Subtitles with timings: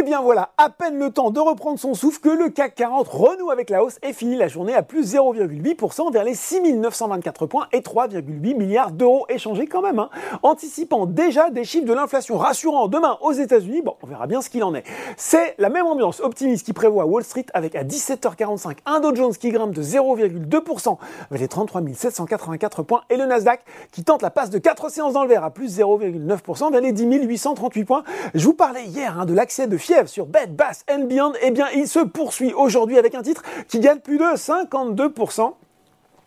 [0.00, 3.06] Et bien voilà, à peine le temps de reprendre son souffle que le CAC 40
[3.06, 7.66] renoue avec la hausse et finit la journée à plus 0,8% vers les 6924 points
[7.72, 10.08] et 3,8 milliards d'euros échangés quand même, hein.
[10.42, 13.82] anticipant déjà des chiffres de l'inflation rassurants demain aux États-Unis.
[13.82, 14.84] Bon, on verra bien ce qu'il en est.
[15.18, 19.34] C'est la même ambiance optimiste qui prévoit Wall Street avec à 17h45 un Dow Jones
[19.34, 20.96] qui grimpe de 0,2%
[21.30, 23.60] vers les 33 784 points et le Nasdaq
[23.92, 27.26] qui tente la passe de 4 séances dans le à plus 0,9% vers les 10
[27.26, 28.02] 838 points.
[28.34, 29.76] Je vous parlais hier hein, de l'accès de
[30.06, 31.32] sur Bed Bass and Beyond.
[31.42, 35.52] Eh bien, il se poursuit aujourd'hui avec un titre qui gagne plus de 52%.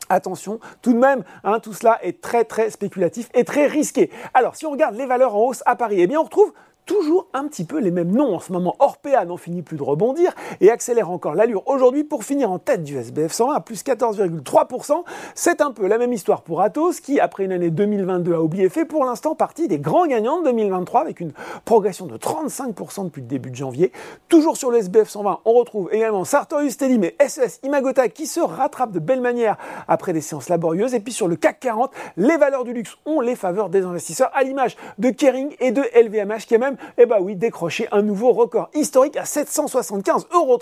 [0.09, 4.11] Attention, tout de même, hein, tout cela est très très spéculatif et très risqué.
[4.33, 6.51] Alors, si on regarde les valeurs en hausse à Paris, eh bien, on retrouve
[6.85, 8.75] toujours un petit peu les mêmes noms en ce moment.
[8.79, 12.83] Orpea n'en finit plus de rebondir et accélère encore l'allure aujourd'hui pour finir en tête
[12.83, 15.03] du SBF 120 à plus 14,3%.
[15.35, 18.69] C'est un peu la même histoire pour Atos qui, après une année 2022 a oublié,
[18.69, 21.31] fait pour l'instant partie des grands gagnants de 2023 avec une
[21.65, 23.91] progression de 35% depuis le début de janvier.
[24.29, 28.39] Toujours sur le SBF 120, on retrouve également Sartorius Telim et SES Imagota qui se
[28.39, 29.57] rattrapent de belle manière
[29.87, 30.93] après des séances laborieuses.
[30.93, 34.31] Et puis sur le CAC 40, les valeurs du luxe ont les faveurs des investisseurs
[34.33, 38.01] à l'image de Kering et de LVMH qui est même eh ben oui, décrocher un
[38.01, 40.59] nouveau record historique à 775,30 euros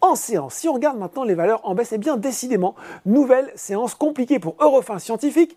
[0.00, 0.54] en séance.
[0.54, 4.56] Si on regarde maintenant les valeurs en baisse, eh bien décidément, nouvelle séance compliquée pour
[4.60, 5.56] Eurofin Scientifique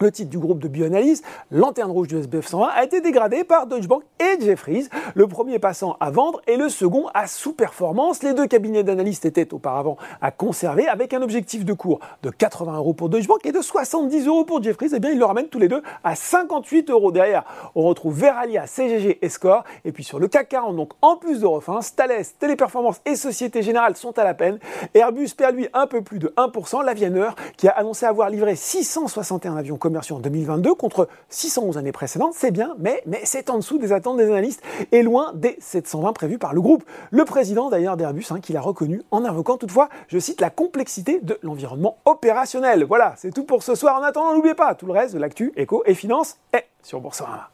[0.00, 3.66] le titre du groupe de bioanalyse, Lanterne Rouge du SBF 120, a été dégradé par
[3.66, 8.22] Deutsche Bank et Jeffries, le premier passant à vendre et le second à sous-performance.
[8.22, 12.76] Les deux cabinets d'analystes étaient auparavant à conserver avec un objectif de cours de 80
[12.76, 14.86] euros pour Deutsche Bank et de 70 euros pour Jeffries.
[14.86, 17.12] Et eh bien, ils le ramènent tous les deux à 58 euros.
[17.12, 19.64] Derrière, on retrouve Veralia, CGG et Score.
[19.84, 23.96] Et puis sur le CAC 40, donc en plus d'Eurofins, Thales, Téléperformance et Société Générale
[23.96, 24.58] sont à la peine.
[24.94, 26.84] Airbus perd lui un peu plus de 1%.
[26.84, 32.34] L'Avianeur, qui a annoncé avoir livré 661 avions commerciaux en 2022 contre 611 années précédentes,
[32.34, 36.12] c'est bien, mais, mais c'est en dessous des attentes des analystes et loin des 720
[36.12, 36.84] prévus par le groupe.
[37.10, 41.20] Le président d'ailleurs d'Airbus, hein, qui l'a reconnu en invoquant toutefois, je cite, la complexité
[41.20, 42.84] de l'environnement opérationnel.
[42.84, 44.00] Voilà, c'est tout pour ce soir.
[44.00, 47.50] En attendant, n'oubliez pas, tout le reste de l'actu, éco et finance est sur Boursorama.